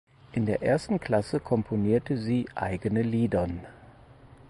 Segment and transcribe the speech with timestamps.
[0.31, 3.63] In der ersten Klasse komponierte sie eigene Liedern.